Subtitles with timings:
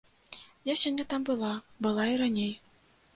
[0.71, 1.51] Я сёння там была,
[1.87, 2.51] была і раней.